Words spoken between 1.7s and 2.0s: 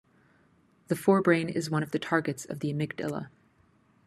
of the